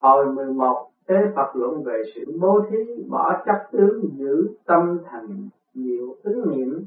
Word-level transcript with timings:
Hồi 0.00 0.26
11 0.26 0.90
thế 1.08 1.16
Phật 1.36 1.56
luận 1.56 1.82
về 1.82 2.02
sự 2.14 2.38
bố 2.40 2.60
thí, 2.70 3.04
bỏ 3.08 3.42
chấp 3.46 3.56
tướng, 3.72 4.00
giữ 4.16 4.48
tâm 4.66 4.98
thành, 5.10 5.48
nhiều 5.74 6.16
ứng 6.22 6.50
niệm. 6.50 6.84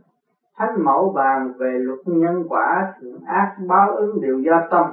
Thánh 0.57 0.83
mẫu 0.83 1.13
bàn 1.15 1.53
về 1.57 1.71
luật 1.79 1.99
nhân 2.05 2.43
quả 2.49 2.93
thiện 3.01 3.19
ác, 3.25 3.55
báo 3.67 3.95
ứng 3.95 4.21
đều 4.21 4.39
do 4.39 4.67
tâm. 4.71 4.85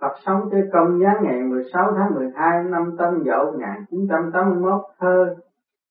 Phật 0.00 0.12
sống 0.26 0.48
tới 0.50 0.62
công 0.72 1.00
giá 1.00 1.20
ngày 1.22 1.42
16 1.42 1.92
tháng 1.96 2.14
12 2.14 2.64
năm 2.64 2.96
Tân 2.98 3.24
Dậu 3.24 3.52
1981 3.52 4.82
thơ, 4.98 5.36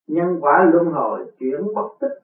Nhân 0.07 0.37
quả 0.41 0.69
luân 0.73 0.91
hồi, 0.91 1.31
chuyển 1.39 1.73
bất 1.75 1.87
tích. 1.99 2.19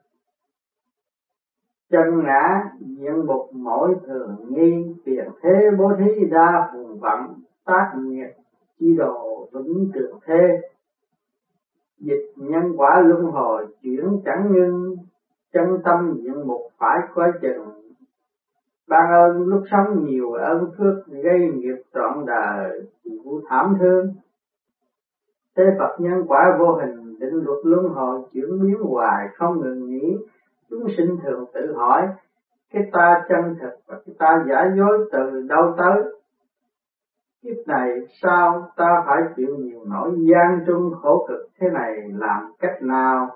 Chân 1.91 2.23
ngã 2.23 2.69
diện 2.79 3.25
bục 3.27 3.49
mỗi 3.53 3.95
thường 4.05 4.35
nghi, 4.49 4.95
tiền 5.05 5.25
thế 5.41 5.69
bố 5.77 5.91
thí 5.99 6.25
đa 6.31 6.69
phùng 6.73 6.99
vận 6.99 7.33
tác 7.65 7.91
nghiệp 7.95 8.40
chi 8.81 8.95
đồ 8.97 9.47
vững 9.51 9.91
trường 9.93 10.19
thế. 10.25 10.61
Dịch 11.99 12.33
nhân 12.35 12.73
quả 12.77 13.01
luân 13.05 13.23
hồi 13.25 13.65
chuyển 13.81 14.21
chẳng 14.25 14.53
ngưng 14.53 14.95
chân 15.53 15.77
tâm 15.83 16.13
diện 16.21 16.47
mục 16.47 16.61
phải 16.77 16.99
coi 17.13 17.31
chừng. 17.41 17.67
Ban 18.87 19.11
ơn 19.13 19.47
lúc 19.47 19.63
sống 19.71 20.05
nhiều 20.05 20.33
ơn 20.33 20.71
phước 20.77 21.07
gây 21.07 21.39
nghiệp 21.39 21.75
trọn 21.93 22.25
đời, 22.25 22.81
chịu 23.03 23.41
thảm 23.49 23.75
thương. 23.79 24.13
Thế 25.55 25.63
Phật 25.79 25.95
nhân 25.99 26.23
quả 26.27 26.57
vô 26.59 26.75
hình 26.75 27.19
định 27.19 27.33
luật 27.33 27.59
luân 27.63 27.89
hồi 27.89 28.21
chuyển 28.33 28.61
biến 28.61 28.77
hoài 28.79 29.27
không 29.35 29.59
ngừng 29.61 29.89
nghỉ. 29.89 30.17
Chúng 30.69 30.87
sinh 30.97 31.17
thường 31.23 31.45
tự 31.53 31.73
hỏi, 31.73 32.07
cái 32.73 32.83
ta 32.91 33.23
chân 33.29 33.55
thực 33.61 33.73
và 33.87 33.99
cái 34.05 34.15
ta 34.19 34.45
giả 34.49 34.73
dối 34.77 35.09
từ 35.11 35.41
đâu 35.49 35.73
tới? 35.77 36.20
Kiếp 37.43 37.67
này 37.67 37.89
sao 38.21 38.71
ta 38.75 39.03
phải 39.05 39.17
chịu 39.35 39.55
nhiều 39.57 39.79
nỗi 39.85 40.11
gian 40.31 40.63
trung 40.67 40.91
khổ 41.01 41.25
cực 41.27 41.47
thế 41.59 41.67
này, 41.73 41.93
làm 42.13 42.51
cách 42.59 42.81
nào 42.81 43.29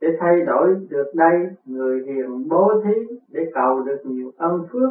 để 0.00 0.08
thay 0.20 0.40
đổi 0.46 0.74
được 0.90 1.10
đây? 1.14 1.36
Người 1.64 2.02
hiền 2.06 2.48
bố 2.48 2.72
thí 2.84 3.16
để 3.28 3.40
cầu 3.54 3.80
được 3.80 4.00
nhiều 4.04 4.30
ân 4.36 4.52
phước, 4.72 4.90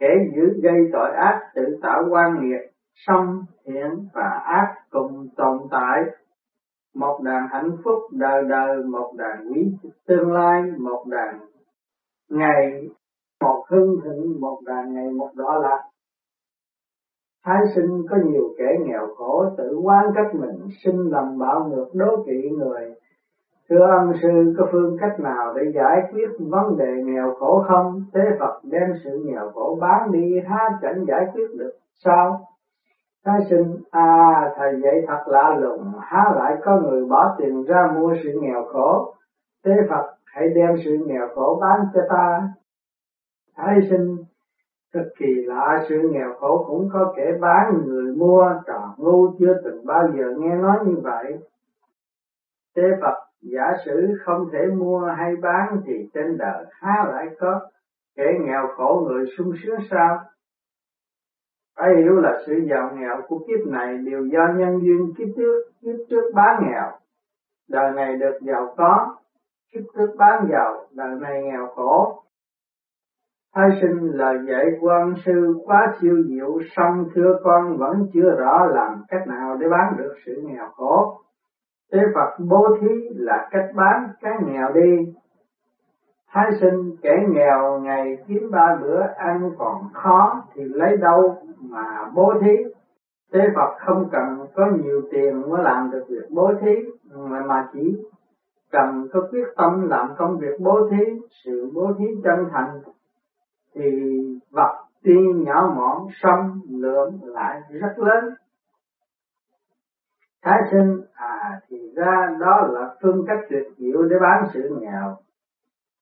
kẻ 0.00 0.14
giữ 0.36 0.60
gây 0.62 0.90
tội 0.92 1.10
ác 1.10 1.40
tự 1.54 1.62
tạo 1.82 2.02
quan 2.10 2.34
nghiệt 2.40 2.70
song 3.06 3.44
thiện 3.64 4.08
và 4.14 4.40
ác 4.44 4.74
cùng 4.90 5.28
tồn 5.36 5.58
tại. 5.70 6.02
Một 6.94 7.20
đàn 7.24 7.46
hạnh 7.50 7.70
phúc 7.84 7.98
đời 8.12 8.44
đời, 8.48 8.82
một 8.82 9.12
đàn 9.16 9.52
quý 9.52 9.72
tương 10.06 10.32
lai, 10.32 10.62
một 10.78 11.04
đàn 11.08 11.40
ngày 12.30 12.88
một 13.40 13.64
hưng 13.68 13.96
thịnh, 14.04 14.40
một 14.40 14.60
đàn 14.66 14.94
ngày 14.94 15.10
một 15.10 15.30
đỏ 15.34 15.58
lạc. 15.62 15.82
Thái 17.48 17.62
sinh 17.74 18.06
có 18.10 18.16
nhiều 18.24 18.54
kẻ 18.58 18.76
nghèo 18.80 19.06
khổ 19.16 19.44
tự 19.56 19.78
quan 19.82 20.04
cách 20.14 20.34
mình 20.34 20.68
sinh 20.84 21.10
lầm 21.10 21.38
bạo 21.38 21.64
ngược 21.68 21.88
đố 21.94 22.24
kỵ 22.26 22.50
người. 22.50 22.94
Thưa 23.68 23.86
ân 23.86 24.12
sư 24.22 24.54
có 24.58 24.68
phương 24.72 24.96
cách 25.00 25.20
nào 25.20 25.54
để 25.56 25.62
giải 25.74 26.02
quyết 26.12 26.28
vấn 26.38 26.76
đề 26.76 27.02
nghèo 27.04 27.34
khổ 27.34 27.64
không? 27.68 28.02
Thế 28.14 28.20
Phật 28.40 28.60
đem 28.64 28.94
sự 29.04 29.24
nghèo 29.24 29.50
khổ 29.54 29.78
bán 29.80 30.12
đi 30.12 30.40
há 30.48 30.68
chẳng 30.82 31.04
giải 31.08 31.26
quyết 31.32 31.46
được 31.58 31.72
sao? 32.04 32.40
Thái 33.24 33.40
sinh, 33.50 33.76
à 33.90 34.52
thầy 34.56 34.80
dạy 34.82 34.94
thật 35.06 35.22
lạ 35.26 35.56
lùng, 35.60 35.92
há 36.00 36.32
lại 36.36 36.56
có 36.64 36.80
người 36.80 37.04
bỏ 37.04 37.34
tiền 37.38 37.64
ra 37.64 37.92
mua 37.94 38.14
sự 38.24 38.30
nghèo 38.40 38.64
khổ. 38.64 39.14
Thế 39.64 39.72
Phật 39.88 40.14
hãy 40.24 40.48
đem 40.54 40.76
sự 40.84 40.98
nghèo 41.06 41.28
khổ 41.34 41.58
bán 41.60 41.80
cho 41.94 42.00
ta. 42.08 42.48
Thái 43.56 43.78
sinh, 43.90 44.16
thật 44.92 45.08
kỳ 45.18 45.34
lạ 45.34 45.84
sự 45.88 46.10
nghèo 46.12 46.34
khổ 46.34 46.64
cũng 46.68 46.88
có 46.92 47.12
kẻ 47.16 47.32
bán 47.40 47.82
người 47.86 48.16
mua 48.16 48.52
trò 48.66 48.94
ngu 48.96 49.38
chưa 49.38 49.60
từng 49.64 49.86
bao 49.86 50.08
giờ 50.16 50.34
nghe 50.38 50.54
nói 50.54 50.76
như 50.86 50.96
vậy. 51.02 51.38
thế 52.76 52.82
Phật 53.00 53.28
giả 53.42 53.72
sử 53.84 54.18
không 54.24 54.48
thể 54.52 54.66
mua 54.76 55.00
hay 55.00 55.36
bán 55.36 55.80
thì 55.86 56.08
trên 56.14 56.38
đời 56.38 56.64
há 56.70 57.04
lại 57.12 57.26
có 57.40 57.60
kẻ 58.16 58.38
nghèo 58.40 58.66
khổ 58.76 59.06
người 59.08 59.24
sung 59.38 59.52
sướng 59.62 59.78
sao? 59.90 60.18
Phải 61.76 61.96
hiểu 61.96 62.12
là 62.12 62.42
sự 62.46 62.52
giàu 62.70 62.90
nghèo 62.94 63.22
của 63.28 63.38
kiếp 63.38 63.66
này 63.66 63.98
đều 63.98 64.26
do 64.26 64.48
nhân 64.56 64.80
duyên 64.82 65.12
kiếp 65.18 65.28
trước, 65.36 65.62
kiếp 65.82 65.96
trước 66.10 66.30
bán 66.34 66.62
nghèo. 66.62 66.90
Đời 67.68 67.92
này 67.92 68.16
được 68.16 68.38
giàu 68.40 68.74
có, 68.76 69.16
kiếp 69.72 69.82
trước 69.94 70.14
bán 70.18 70.46
giàu, 70.50 70.86
đời 70.92 71.20
này 71.20 71.42
nghèo 71.42 71.66
khổ, 71.66 72.22
Thái 73.58 73.78
sinh 73.80 74.10
lời 74.12 74.38
dạy 74.48 74.64
quan 74.80 75.14
sư 75.24 75.54
quá 75.64 75.94
siêu 76.00 76.16
diệu, 76.28 76.60
song 76.76 77.04
thưa 77.14 77.38
con 77.44 77.76
vẫn 77.76 78.06
chưa 78.12 78.30
rõ 78.38 78.66
làm 78.66 79.02
cách 79.08 79.28
nào 79.28 79.56
để 79.56 79.68
bán 79.68 79.96
được 79.98 80.14
sự 80.26 80.42
nghèo 80.44 80.68
khổ. 80.76 81.20
Thế 81.92 81.98
Phật 82.14 82.44
bố 82.48 82.76
thí 82.80 82.88
là 83.14 83.48
cách 83.50 83.66
bán 83.74 84.08
cái 84.20 84.32
nghèo 84.46 84.72
đi. 84.72 85.12
Thái 86.32 86.50
sinh 86.60 86.96
kẻ 87.02 87.26
nghèo 87.28 87.80
ngày 87.80 88.18
kiếm 88.26 88.50
ba 88.50 88.78
bữa 88.82 89.00
ăn 89.16 89.50
còn 89.58 89.74
khó 89.92 90.42
thì 90.54 90.62
lấy 90.64 90.96
đâu 90.96 91.36
mà 91.60 92.10
bố 92.14 92.34
thí. 92.40 92.56
Thế 93.32 93.40
Phật 93.54 93.74
không 93.86 94.08
cần 94.12 94.46
có 94.54 94.66
nhiều 94.82 95.02
tiền 95.10 95.50
mới 95.50 95.62
làm 95.64 95.90
được 95.90 96.04
việc 96.08 96.30
bố 96.30 96.52
thí 96.60 96.74
mà, 97.14 97.40
mà 97.46 97.68
chỉ 97.72 97.96
cần 98.72 99.08
có 99.12 99.20
quyết 99.30 99.46
tâm 99.56 99.88
làm 99.88 100.08
công 100.18 100.38
việc 100.38 100.60
bố 100.60 100.88
thí, 100.90 101.04
sự 101.44 101.70
bố 101.74 101.92
thí 101.98 102.04
chân 102.24 102.46
thành 102.52 102.80
thì 103.78 104.20
vật 104.50 104.84
tuy 105.04 105.16
nhỏ 105.34 105.72
mọn 105.76 106.06
xâm 106.22 106.60
lượng 106.70 107.20
lại 107.22 107.60
rất 107.70 107.98
lớn. 107.98 108.34
Thái 110.42 110.60
sinh 110.70 111.00
à 111.14 111.60
thì 111.68 111.92
ra 111.96 112.36
đó 112.40 112.68
là 112.70 112.94
phương 113.02 113.24
cách 113.26 113.40
tuyệt 113.50 113.66
diệu 113.76 114.02
để 114.02 114.16
bán 114.20 114.44
sự 114.54 114.78
nghèo. 114.80 115.16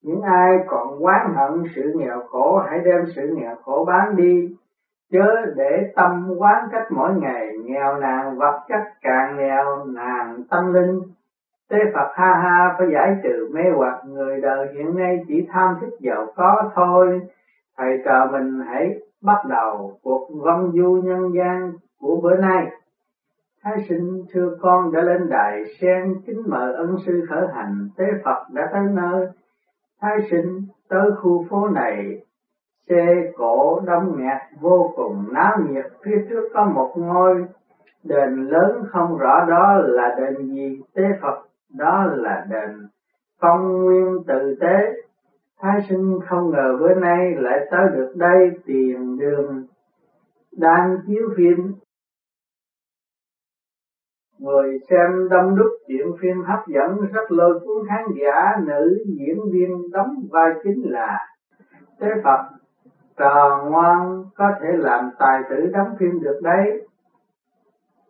Những 0.01 0.21
ai 0.21 0.57
còn 0.67 0.99
oán 0.99 1.33
hận 1.35 1.63
sự 1.75 1.93
nghèo 1.95 2.23
khổ, 2.27 2.61
hãy 2.69 2.79
đem 2.85 3.05
sự 3.15 3.33
nghèo 3.35 3.55
khổ 3.55 3.85
bán 3.87 4.15
đi. 4.15 4.55
Chớ 5.11 5.45
để 5.55 5.91
tâm 5.95 6.33
quán 6.37 6.67
cách 6.71 6.87
mỗi 6.91 7.13
ngày, 7.13 7.57
nghèo 7.63 7.97
nàn 7.97 8.37
vật 8.37 8.59
chất 8.67 8.81
càng 9.01 9.37
nghèo 9.37 9.85
nàn 9.85 10.43
tâm 10.49 10.73
linh. 10.73 11.01
Tế 11.69 11.77
Phật 11.93 12.11
ha 12.15 12.33
ha 12.43 12.75
phải 12.77 12.87
giải 12.93 13.15
trừ 13.23 13.49
mê 13.53 13.63
hoặc 13.75 14.01
người 14.05 14.41
đời 14.41 14.67
hiện 14.73 14.97
nay 14.97 15.25
chỉ 15.27 15.47
tham 15.51 15.75
thích 15.81 15.93
giàu 15.99 16.27
có 16.35 16.71
thôi 16.75 17.21
thầy 17.77 18.01
trò 18.05 18.29
mình 18.31 18.61
hãy 18.67 18.99
bắt 19.21 19.45
đầu 19.49 19.99
cuộc 20.03 20.29
vong 20.45 20.71
du 20.71 21.01
nhân 21.03 21.33
gian 21.35 21.73
của 21.99 22.19
bữa 22.23 22.35
nay. 22.35 22.67
Thái 23.63 23.85
sinh 23.89 24.25
thưa 24.33 24.57
con 24.61 24.91
đã 24.91 25.01
lên 25.01 25.29
đài 25.29 25.63
sen 25.79 26.15
kính 26.25 26.41
mời 26.47 26.73
ân 26.73 26.95
sư 27.05 27.25
khởi 27.29 27.47
hành, 27.53 27.89
tế 27.97 28.05
Phật 28.25 28.43
đã 28.53 28.69
tới 28.73 28.83
nơi. 28.93 29.27
Thái 30.01 30.17
sinh 30.31 30.61
tới 30.89 31.11
khu 31.21 31.45
phố 31.49 31.67
này, 31.67 32.21
xe 32.89 33.31
cổ 33.37 33.79
đông 33.85 34.21
nghẹt 34.21 34.41
vô 34.61 34.93
cùng, 34.95 35.25
náo 35.33 35.57
nhiệt. 35.69 35.85
Phía 36.05 36.25
trước 36.29 36.49
có 36.53 36.65
một 36.65 36.93
ngôi 36.95 37.45
đền 38.03 38.47
lớn, 38.47 38.83
không 38.89 39.17
rõ 39.17 39.45
đó 39.45 39.77
là 39.77 40.15
đền 40.17 40.47
gì, 40.47 40.81
tế 40.93 41.03
Phật 41.21 41.47
đó 41.69 42.05
là 42.15 42.45
đền 42.49 42.87
công 43.39 43.83
nguyên 43.83 44.23
tự 44.27 44.55
tế. 44.61 44.93
Thái 45.61 45.81
sinh 45.89 46.19
không 46.29 46.51
ngờ 46.51 46.77
bữa 46.79 46.93
nay 46.93 47.35
lại 47.35 47.67
tới 47.71 47.85
được 47.93 48.13
đây 48.15 48.51
tiền 48.65 49.17
đường 49.17 49.65
đang 50.57 50.97
chiếu 51.07 51.29
phim. 51.37 51.73
Người 54.39 54.79
xem 54.89 55.29
đông 55.29 55.55
đúc 55.55 55.71
chuyện 55.87 56.07
phim 56.21 56.43
hấp 56.43 56.67
dẫn, 56.67 56.97
rất 57.13 57.31
lôi 57.31 57.59
cuốn 57.59 57.87
khán 57.87 58.05
giả, 58.21 58.55
nữ 58.67 59.03
diễn 59.05 59.37
viên 59.51 59.91
đóng 59.91 60.15
vai 60.31 60.51
chính 60.63 60.91
là 60.91 61.27
Thế 61.99 62.07
Phật 62.23 62.57
trò 63.17 63.65
ngoan 63.69 64.23
có 64.35 64.51
thể 64.61 64.67
làm 64.71 65.09
tài 65.19 65.41
tử 65.49 65.69
đóng 65.73 65.95
phim 65.99 66.19
được 66.21 66.39
đấy 66.43 66.87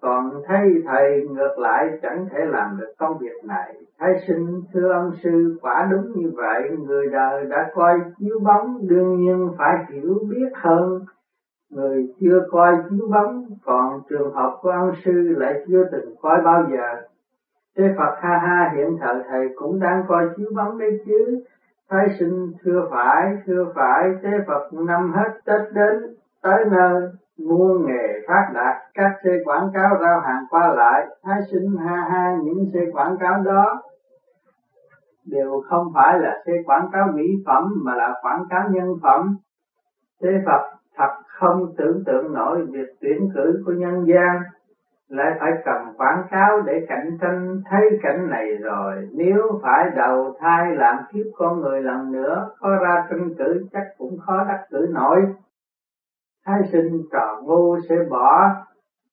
còn 0.02 0.42
thấy 0.48 0.84
thầy 0.88 1.28
ngược 1.30 1.60
lại 1.60 2.00
chẳng 2.02 2.26
thể 2.32 2.46
làm 2.46 2.78
được 2.80 2.94
công 2.98 3.18
việc 3.18 3.46
này. 3.46 3.76
Thái 4.00 4.14
sinh, 4.28 4.62
thưa 4.74 4.92
ân 4.92 5.12
sư, 5.24 5.58
quả 5.62 5.88
đúng 5.92 6.12
như 6.16 6.32
vậy. 6.36 6.70
Người 6.88 7.08
đời 7.12 7.46
đã 7.46 7.72
coi 7.74 8.00
chiếu 8.20 8.40
bóng, 8.40 8.88
đương 8.88 9.16
nhiên 9.16 9.50
phải 9.58 9.86
hiểu 9.90 10.20
biết 10.30 10.50
hơn. 10.54 11.02
Người 11.72 12.08
chưa 12.20 12.42
coi 12.52 12.76
chiếu 12.90 13.08
bóng, 13.12 13.46
còn 13.66 14.02
trường 14.10 14.34
hợp 14.34 14.58
của 14.62 14.70
ân 14.70 14.92
sư 15.06 15.36
lại 15.38 15.54
chưa 15.68 15.84
từng 15.92 16.16
coi 16.22 16.42
bao 16.42 16.64
giờ. 16.72 17.02
Thế 17.78 17.84
phật 17.98 18.16
ha 18.22 18.38
ha 18.38 18.72
hiện 18.76 18.98
thời 19.02 19.24
thầy 19.30 19.50
cũng 19.56 19.80
đang 19.80 20.04
coi 20.08 20.30
chiếu 20.38 20.50
bóng 20.56 20.78
đấy 20.78 21.00
chứ. 21.06 21.44
Thái 21.90 22.16
sinh, 22.20 22.54
thưa 22.64 22.88
phải 22.92 23.38
thưa 23.46 23.66
phải, 23.76 24.10
thế 24.22 24.30
phật 24.48 24.74
năm 24.74 25.14
hết 25.14 25.30
tết 25.46 25.62
đến, 25.74 26.16
tới 26.42 26.66
nơi 26.72 27.10
muôn 27.40 27.86
nghề 27.86 28.28
phát 28.28 28.52
đạt, 28.54 28.76
các 28.94 29.12
xe 29.24 29.32
quảng 29.46 29.70
cáo 29.74 29.98
rao 30.02 30.20
hàng 30.20 30.44
qua 30.50 30.74
lại. 30.74 31.08
Thái 31.24 31.42
sinh 31.52 31.78
ha 31.78 32.06
ha, 32.10 32.38
những 32.44 32.66
xe 32.74 32.80
quảng 32.94 33.18
cáo 33.20 33.42
đó 33.44 33.82
đều 35.26 35.62
không 35.70 35.92
phải 35.94 36.20
là 36.20 36.44
xe 36.46 36.54
quảng 36.66 36.90
cáo 36.92 37.08
mỹ 37.14 37.24
phẩm, 37.46 37.74
mà 37.86 37.96
là 37.96 38.14
quảng 38.22 38.44
cáo 38.50 38.70
nhân 38.70 38.96
phẩm. 39.04 39.38
Thế 40.22 40.30
Phật 40.46 40.78
thật 40.98 41.14
không 41.28 41.74
tưởng 41.78 42.04
tượng 42.06 42.34
nổi 42.34 42.66
việc 42.72 42.88
tuyển 43.02 43.30
cử 43.36 43.64
của 43.66 43.72
nhân 43.72 44.06
gian. 44.08 44.42
Lại 45.10 45.32
phải 45.40 45.52
cầm 45.66 45.94
quảng 45.98 46.24
cáo 46.32 46.62
để 46.62 46.86
cạnh 46.90 47.18
tranh, 47.22 47.62
thấy 47.70 48.00
cảnh 48.02 48.30
này 48.30 48.56
rồi. 48.56 49.10
Nếu 49.14 49.60
phải 49.64 49.90
đầu 49.96 50.36
thai 50.40 50.76
làm 50.76 50.98
kiếp 51.14 51.26
con 51.36 51.62
người 51.62 51.82
lần 51.82 52.12
nữa, 52.12 52.50
có 52.60 52.70
ra 52.76 53.08
tranh 53.10 53.34
cử 53.38 53.66
chắc 53.72 53.84
cũng 53.98 54.18
khó 54.26 54.46
đắc 54.48 54.66
cử 54.70 54.88
nổi 54.94 55.26
thái 56.48 56.62
sinh 56.72 57.04
trò 57.12 57.42
ngu 57.44 57.78
sẽ 57.90 57.96
bỏ 58.10 58.50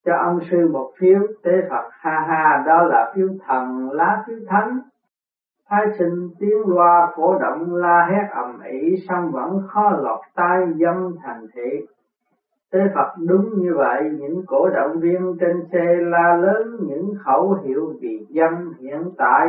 cho 0.04 0.12
ông 0.16 0.40
sư 0.50 0.68
một 0.72 0.90
phiếu 0.98 1.20
tế 1.42 1.52
Phật. 1.70 1.88
Ha 1.90 2.24
ha 2.28 2.62
đó 2.66 2.82
là 2.82 3.12
phiếu 3.14 3.28
thần 3.46 3.90
lá 3.90 4.24
phiếu 4.26 4.38
thánh. 4.48 4.78
Thái 5.68 5.86
sinh 5.98 6.28
tiếng 6.38 6.62
loa 6.66 7.12
cổ 7.16 7.38
động 7.38 7.74
la 7.74 8.08
hét 8.10 8.28
ầm 8.30 8.60
ĩ 8.60 8.96
song 9.08 9.30
vẫn 9.32 9.62
khó 9.68 9.90
lọt 9.90 10.20
tai 10.34 10.66
dâm 10.80 11.14
thành 11.22 11.46
thị 11.54 11.86
Tế 12.72 12.80
Phật 12.94 13.14
đúng 13.28 13.50
như 13.58 13.74
vậy, 13.76 14.10
những 14.18 14.42
cổ 14.46 14.68
động 14.68 15.00
viên 15.00 15.36
trên 15.40 15.64
xe 15.72 15.96
la 16.00 16.36
lớn 16.36 16.76
những 16.80 17.14
khẩu 17.24 17.58
hiệu 17.64 17.92
vì 18.00 18.26
dân 18.28 18.72
hiện 18.78 19.10
tại 19.16 19.48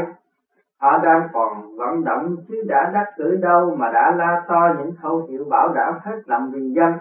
họ 0.81 0.97
đang 0.97 1.27
còn 1.33 1.75
vận 1.77 2.03
động 2.03 2.35
chứ 2.47 2.63
đã 2.67 2.91
đắc 2.93 3.05
cử 3.17 3.35
đâu 3.35 3.75
mà 3.79 3.91
đã 3.93 4.15
la 4.17 4.41
to 4.47 4.73
những 4.79 4.91
khẩu 5.01 5.27
hiệu 5.29 5.45
bảo 5.49 5.73
đảm 5.73 5.93
hết 6.01 6.21
lòng 6.25 6.51
vì 6.53 6.73
dân. 6.75 6.93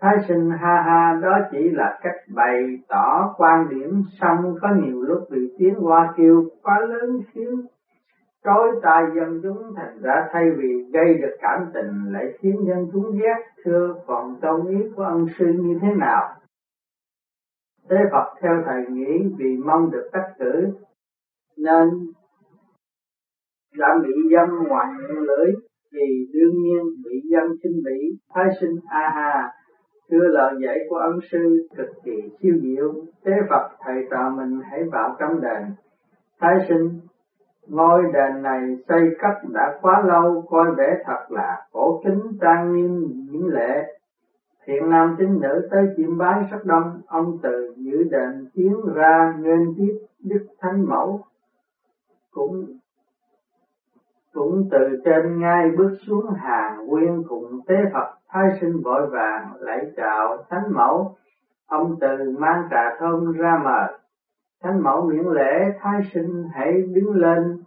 Thái 0.00 0.16
sinh 0.28 0.50
ha 0.50 0.82
ha, 0.82 1.18
đó 1.22 1.38
chỉ 1.50 1.70
là 1.70 1.98
cách 2.02 2.16
bày 2.34 2.78
tỏ 2.88 3.34
quan 3.36 3.68
điểm 3.68 4.02
xong 4.20 4.54
có 4.60 4.68
nhiều 4.82 5.02
lúc 5.02 5.18
vì 5.30 5.54
tiếng 5.58 5.74
hoa 5.74 6.14
kêu 6.16 6.44
quá 6.62 6.80
lớn 6.80 7.20
khiến 7.32 7.66
trói 8.44 8.68
tai 8.82 9.02
dân 9.16 9.40
chúng 9.42 9.74
thành 9.76 9.98
ra 10.02 10.28
thay 10.32 10.44
vì 10.56 10.84
gây 10.92 11.14
được 11.14 11.36
cảm 11.40 11.60
tình 11.74 12.12
lại 12.12 12.24
khiến 12.38 12.56
dân 12.68 12.88
chúng 12.92 13.18
ghét, 13.18 13.44
thưa, 13.64 13.94
còn 14.06 14.36
công 14.42 14.66
ý 14.66 14.76
của 14.96 15.02
ân 15.02 15.26
sư 15.38 15.46
như 15.46 15.78
thế 15.82 15.88
nào? 15.96 16.34
Thế 17.90 17.96
Phật 18.12 18.34
theo 18.40 18.62
thầy 18.66 18.84
nghĩ 18.90 19.34
vì 19.38 19.56
mong 19.56 19.90
được 19.90 20.10
đắc 20.12 20.32
cử, 20.38 20.72
nên 21.56 21.88
đã 23.78 23.98
bị 24.02 24.12
dâm 24.32 24.68
ngoài 24.68 24.88
lưỡi 25.08 25.52
thì 25.92 26.26
đương 26.32 26.62
nhiên 26.62 26.82
bị 27.04 27.22
dâm 27.30 27.56
sinh 27.62 27.82
bị 27.84 28.18
thái 28.34 28.44
sinh 28.60 28.76
a 28.88 29.10
ha 29.14 29.52
thưa 30.10 30.28
lời 30.28 30.54
dạy 30.62 30.78
của 30.88 30.96
ông 30.96 31.18
sư 31.30 31.68
cực 31.76 31.88
kỳ 32.04 32.12
siêu 32.42 32.54
diệu 32.62 32.94
tế 33.24 33.32
Phật 33.50 33.68
thầy 33.84 34.06
trò 34.10 34.30
mình 34.30 34.60
hãy 34.70 34.84
vào 34.92 35.16
trong 35.18 35.40
đền 35.40 35.62
thái 36.40 36.54
sinh 36.68 37.00
Ngôi 37.68 38.02
đền 38.12 38.42
này 38.42 38.76
xây 38.88 39.00
cất 39.18 39.50
đã 39.52 39.78
quá 39.82 40.02
lâu, 40.06 40.44
coi 40.50 40.74
vẻ 40.74 41.02
thật 41.04 41.26
là 41.28 41.66
cổ 41.72 42.02
kính 42.04 42.38
trang 42.40 42.72
nghiêm 42.72 43.12
diễm 43.30 43.48
lệ. 43.48 43.98
Thiện 44.66 44.90
nam 44.90 45.16
tín 45.18 45.40
nữ 45.40 45.68
tới 45.70 45.86
chiêm 45.96 46.18
bái 46.18 46.42
rất 46.50 46.64
đông, 46.64 47.00
ông 47.06 47.38
từ 47.42 47.74
giữ 47.76 48.02
đền 48.10 48.46
tiến 48.54 48.74
ra 48.94 49.34
nghênh 49.38 49.74
tiếp 49.76 49.98
Đức 50.24 50.46
Thánh 50.60 50.84
Mẫu. 50.88 51.20
Cũng 52.30 52.66
cũng 54.34 54.68
từ 54.70 54.78
trên 55.04 55.40
ngai 55.40 55.70
bước 55.78 55.96
xuống 56.06 56.26
hàng 56.36 56.86
quyên 56.90 57.22
cùng 57.28 57.60
tế 57.66 57.74
Phật 57.92 58.15
thái 58.28 58.48
sinh 58.60 58.82
vội 58.84 59.06
vàng 59.06 59.52
lạy 59.58 59.80
chào 59.96 60.36
Thánh 60.50 60.72
Mẫu. 60.74 61.16
Ông 61.66 61.96
từ 62.00 62.36
mang 62.38 62.68
trà 62.70 62.96
thơm 62.98 63.32
ra 63.32 63.60
mời 63.64 63.98
Thánh 64.62 64.82
mẫu 64.82 65.08
miễn 65.10 65.24
lễ 65.24 65.72
thái 65.80 66.00
sinh 66.14 66.44
hãy 66.54 66.72
đứng 66.94 67.12
lên 67.12 67.62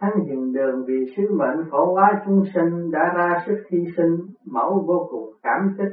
Thánh 0.00 0.20
hiền 0.24 0.52
đường 0.52 0.84
vì 0.86 1.14
sứ 1.16 1.22
mệnh 1.36 1.64
phổ 1.70 1.92
hóa 1.92 2.22
chúng 2.26 2.44
sinh 2.54 2.90
đã 2.90 3.12
ra 3.16 3.42
sức 3.46 3.62
hy 3.70 3.78
sinh, 3.96 4.18
mẫu 4.46 4.84
vô 4.86 5.08
cùng 5.10 5.32
cảm 5.42 5.74
kích. 5.78 5.92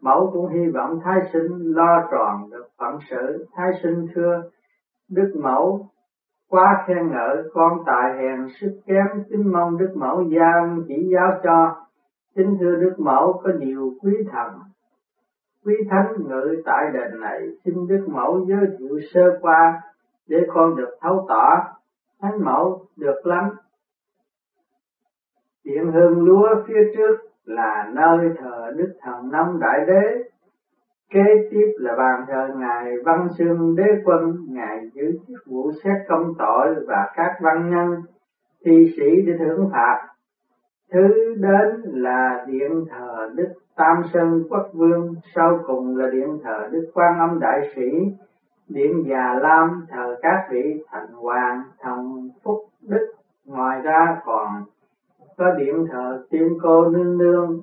Mẫu 0.00 0.30
cũng 0.32 0.48
hy 0.48 0.66
vọng 0.66 1.00
thái 1.04 1.20
sinh 1.32 1.74
lo 1.74 2.08
tròn 2.10 2.50
được 2.50 2.68
phận 2.78 2.98
sự. 3.10 3.46
Thái 3.56 3.70
sinh 3.82 4.06
thưa, 4.14 4.42
Đức 5.08 5.32
mẫu 5.42 5.88
quá 6.50 6.84
khen 6.86 7.10
ngợi 7.10 7.36
con 7.54 7.78
tài 7.86 8.18
hèn 8.18 8.46
sức 8.60 8.80
kém, 8.86 9.06
kính 9.30 9.52
mong 9.52 9.78
Đức 9.78 9.92
mẫu 9.96 10.22
gian 10.22 10.82
chỉ 10.88 11.10
giáo 11.14 11.32
cho. 11.42 11.76
Kính 12.34 12.56
thưa 12.60 12.76
Đức 12.76 12.94
mẫu 12.98 13.40
có 13.44 13.50
nhiều 13.58 13.94
quý 14.02 14.12
thần, 14.32 14.52
quý 15.64 15.74
thánh 15.90 16.12
ngự 16.28 16.62
tại 16.64 16.84
đền 16.92 17.20
này, 17.20 17.40
xin 17.64 17.74
Đức 17.88 18.06
mẫu 18.08 18.46
giới 18.48 18.66
thiệu 18.78 18.98
sơ 19.14 19.38
qua 19.40 19.80
để 20.28 20.38
con 20.48 20.76
được 20.76 20.90
thấu 21.00 21.26
tỏ. 21.28 21.48
Thánh 22.20 22.44
mẫu 22.44 22.86
được 22.96 23.26
lắm. 23.26 23.50
Điện 25.64 25.92
hương 25.92 26.24
lúa 26.24 26.48
phía 26.66 26.92
trước 26.96 27.16
là 27.44 27.90
nơi 27.94 28.30
thờ 28.38 28.72
đức 28.76 28.92
thần 29.00 29.30
nông 29.30 29.60
đại 29.60 29.80
đế. 29.86 30.22
Kế 31.10 31.48
tiếp 31.50 31.72
là 31.78 31.94
bàn 31.96 32.24
thờ 32.28 32.48
ngài 32.56 32.92
văn 33.04 33.28
xương 33.38 33.76
đế 33.76 33.84
quân 34.04 34.36
ngài 34.48 34.90
giữ 34.92 35.18
chức 35.28 35.38
vụ 35.46 35.72
xét 35.84 35.96
công 36.08 36.34
tội 36.38 36.74
và 36.86 37.10
các 37.14 37.36
văn 37.40 37.70
nhân 37.70 38.02
thi 38.64 38.94
sĩ 38.96 39.22
để 39.26 39.32
thưởng 39.38 39.68
phạt 39.72 40.09
thứ 40.92 41.34
đến 41.38 41.80
là 41.84 42.44
điện 42.48 42.84
thờ 42.90 43.30
đức 43.34 43.48
tam 43.76 44.02
sơn 44.12 44.44
quốc 44.50 44.70
vương, 44.72 45.14
sau 45.34 45.58
cùng 45.66 45.96
là 45.96 46.10
điện 46.10 46.38
thờ 46.42 46.68
đức 46.70 46.90
quan 46.94 47.18
âm 47.18 47.40
đại 47.40 47.70
sĩ, 47.74 47.90
điện 48.68 49.04
già 49.06 49.34
lam 49.42 49.86
thờ 49.88 50.16
các 50.22 50.48
vị 50.50 50.82
thành 50.90 51.06
hoàng, 51.12 51.62
thần 51.80 52.28
phúc 52.42 52.64
đức. 52.82 53.12
Ngoài 53.46 53.80
ra 53.82 54.20
còn 54.24 54.46
có 55.36 55.54
điện 55.58 55.86
thờ 55.92 56.24
tiên 56.30 56.58
cô 56.62 56.88
nương 56.88 57.18
nương, 57.18 57.60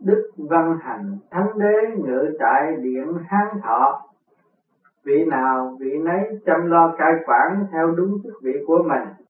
đức 0.00 0.30
văn 0.36 0.78
hành 0.82 1.18
thánh 1.30 1.58
đế 1.58 1.96
ngự 1.96 2.36
tại 2.38 2.76
điện 2.76 3.12
hán 3.28 3.60
thọ. 3.62 4.02
Vị 5.04 5.24
nào 5.24 5.76
vị 5.80 5.98
nấy 5.98 6.20
chăm 6.46 6.66
lo 6.66 6.94
cai 6.98 7.12
quản 7.26 7.66
theo 7.72 7.90
đúng 7.90 8.18
chức 8.22 8.32
vị 8.42 8.52
của 8.66 8.82
mình 8.82 9.23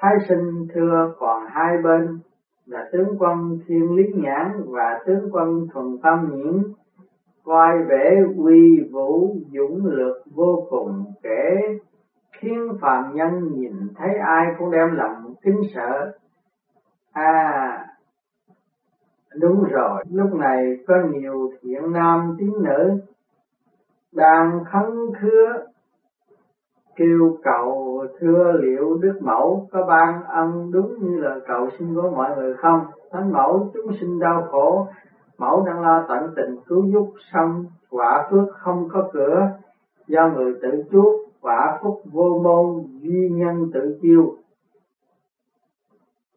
thái 0.00 0.14
sinh 0.28 0.66
thưa 0.74 1.14
còn 1.18 1.42
hai 1.48 1.76
bên 1.84 2.18
là 2.66 2.88
tướng 2.92 3.16
quân 3.18 3.58
thiên 3.66 3.94
lý 3.94 4.02
nhãn 4.14 4.62
và 4.66 4.98
tướng 5.06 5.28
quân 5.32 5.66
thuần 5.72 5.98
tâm 6.02 6.30
nhiễn 6.32 6.62
coi 7.44 7.84
vẻ 7.88 8.22
uy 8.36 8.88
vũ 8.92 9.36
dũng 9.52 9.86
lực 9.86 10.22
vô 10.34 10.66
cùng 10.70 11.04
kể 11.22 11.78
khiến 12.32 12.68
phàm 12.80 13.14
nhân 13.14 13.48
nhìn 13.52 13.72
thấy 13.96 14.10
ai 14.26 14.46
cũng 14.58 14.70
đem 14.70 14.94
lòng 14.94 15.34
kính 15.42 15.60
sợ. 15.74 16.12
À 17.12 17.84
đúng 19.40 19.64
rồi, 19.70 20.04
lúc 20.12 20.34
này 20.34 20.76
có 20.86 20.94
nhiều 21.10 21.52
thiện 21.62 21.92
nam 21.92 22.36
tín 22.38 22.52
nữ 22.62 23.00
đang 24.12 24.64
khấn 24.72 24.90
khứa 25.20 25.64
kêu 26.98 27.38
cầu 27.42 28.04
thưa 28.20 28.52
liệu 28.52 28.98
đức 29.00 29.18
mẫu 29.22 29.68
có 29.72 29.86
ban 29.86 30.24
ân 30.24 30.70
đúng 30.72 30.94
như 31.00 31.20
lời 31.20 31.40
cầu 31.46 31.68
xin 31.78 31.94
của 31.94 32.10
mọi 32.16 32.36
người 32.36 32.54
không? 32.54 32.80
Thánh 33.12 33.32
mẫu, 33.32 33.70
chúng 33.74 33.92
sinh 34.00 34.18
đau 34.18 34.46
khổ. 34.50 34.86
Mẫu 35.38 35.64
đang 35.66 35.80
lo 35.80 36.04
tận 36.08 36.30
tình 36.36 36.56
cứu 36.66 36.86
giúp 36.92 37.08
xong 37.32 37.64
quả 37.90 38.28
phước 38.30 38.48
không 38.52 38.88
có 38.92 39.08
cửa. 39.12 39.48
Do 40.06 40.28
người 40.28 40.54
tự 40.62 40.82
chuốc 40.92 41.14
quả 41.40 41.78
phúc 41.82 42.00
vô 42.12 42.40
môn, 42.44 42.84
duy 43.00 43.28
nhân 43.30 43.70
tự 43.74 43.98
chiêu. 44.02 44.34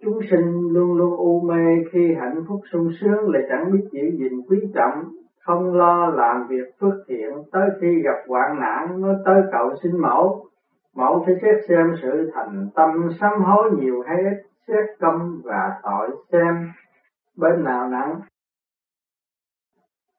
Chúng 0.04 0.20
sinh 0.32 0.70
luôn 0.74 0.94
luôn 0.94 1.18
u 1.18 1.42
mê 1.42 1.66
khi 1.92 2.14
hạnh 2.20 2.44
phúc 2.48 2.62
sung 2.72 2.90
sướng, 3.02 3.30
lại 3.30 3.42
chẳng 3.50 3.72
biết 3.72 3.88
giữ 3.92 4.18
gìn 4.18 4.42
quý 4.50 4.58
trọng, 4.76 5.04
không 5.46 5.74
lo 5.74 6.08
làm 6.08 6.48
việc 6.50 6.80
phước 6.80 6.94
thiện. 7.08 7.30
Tới 7.52 7.70
khi 7.82 8.02
gặp 8.04 8.24
hoạn 8.28 8.60
nạn, 8.60 9.02
mới 9.02 9.16
tới 9.26 9.42
cầu 9.52 9.70
xin 9.84 10.02
mẫu 10.02 10.46
mẫu 10.96 11.24
phải 11.26 11.36
xét 11.42 11.56
xem 11.70 11.96
sự 12.02 12.32
thành 12.34 12.68
tâm 12.76 13.10
sám 13.20 13.44
hối 13.44 13.72
nhiều 13.80 14.04
hay 14.08 14.18
ít 14.18 14.44
xét 14.68 15.00
công 15.00 15.42
và 15.44 15.72
tội 15.84 16.10
xem. 16.32 16.72
Bên 17.38 17.64
nào 17.64 17.88
nặng? 17.88 18.20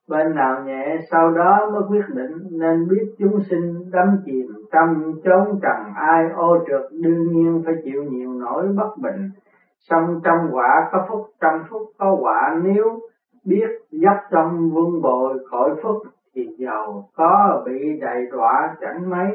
Bên 0.08 0.34
nào 0.34 0.64
nhẹ, 0.64 0.98
sau 1.10 1.30
đó 1.30 1.70
mới 1.72 1.82
quyết 1.88 2.14
định 2.14 2.32
nên 2.50 2.88
biết 2.88 3.14
chúng 3.18 3.40
sinh 3.50 3.90
đắm 3.92 4.16
chìm 4.24 4.46
trong 4.72 5.12
chốn 5.24 5.60
trần 5.62 5.94
ai 5.94 6.24
ô 6.36 6.64
trượt, 6.66 6.82
đương 6.92 7.32
nhiên 7.32 7.62
phải 7.64 7.74
chịu 7.84 8.04
nhiều 8.04 8.32
nỗi 8.32 8.68
bất 8.76 8.90
bình. 9.02 9.30
Song 9.78 10.20
trong 10.24 10.48
quả 10.52 10.88
có 10.92 11.06
phúc, 11.08 11.26
trong 11.40 11.62
phúc 11.70 11.82
có 11.98 12.16
quả. 12.20 12.60
Nếu 12.62 13.00
biết 13.44 13.68
dắt 13.90 14.16
tâm 14.30 14.70
vun 14.70 15.02
bồi 15.02 15.38
khỏi 15.50 15.70
phúc 15.82 15.96
thì 16.34 16.48
giàu 16.58 17.08
có, 17.16 17.62
bị 17.66 17.98
đầy 18.00 18.26
đọa 18.32 18.76
chẳng 18.80 19.10
mấy 19.10 19.28